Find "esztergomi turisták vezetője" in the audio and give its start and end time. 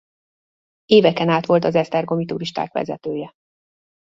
1.75-3.31